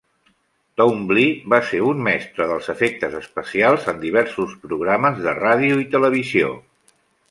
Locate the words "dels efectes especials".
2.53-3.89